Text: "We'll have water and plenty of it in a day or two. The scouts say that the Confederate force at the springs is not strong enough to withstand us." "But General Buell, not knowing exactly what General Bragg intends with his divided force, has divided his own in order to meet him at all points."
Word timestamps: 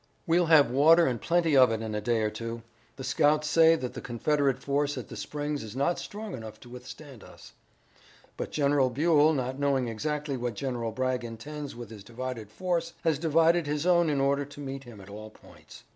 "We'll 0.25 0.47
have 0.47 0.71
water 0.71 1.05
and 1.05 1.21
plenty 1.21 1.55
of 1.55 1.71
it 1.71 1.83
in 1.83 1.93
a 1.93 2.01
day 2.01 2.23
or 2.23 2.31
two. 2.31 2.63
The 2.95 3.03
scouts 3.03 3.47
say 3.47 3.75
that 3.75 3.93
the 3.93 4.01
Confederate 4.01 4.57
force 4.57 4.97
at 4.97 5.09
the 5.09 5.15
springs 5.15 5.61
is 5.61 5.75
not 5.75 5.99
strong 5.99 6.33
enough 6.33 6.59
to 6.61 6.69
withstand 6.69 7.23
us." 7.23 7.53
"But 8.35 8.49
General 8.51 8.89
Buell, 8.89 9.31
not 9.31 9.59
knowing 9.59 9.87
exactly 9.87 10.37
what 10.37 10.55
General 10.55 10.91
Bragg 10.91 11.23
intends 11.23 11.75
with 11.75 11.91
his 11.91 12.03
divided 12.03 12.49
force, 12.49 12.93
has 13.03 13.19
divided 13.19 13.67
his 13.67 13.85
own 13.85 14.09
in 14.09 14.19
order 14.19 14.43
to 14.43 14.59
meet 14.59 14.85
him 14.85 14.99
at 15.01 15.09
all 15.11 15.29
points." 15.29 15.83